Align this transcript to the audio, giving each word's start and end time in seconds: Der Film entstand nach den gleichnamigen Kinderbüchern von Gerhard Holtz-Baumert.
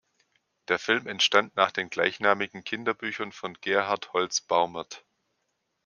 Der 0.67 0.79
Film 0.79 1.05
entstand 1.05 1.55
nach 1.55 1.69
den 1.69 1.91
gleichnamigen 1.91 2.63
Kinderbüchern 2.63 3.31
von 3.31 3.53
Gerhard 3.61 4.13
Holtz-Baumert. 4.13 5.05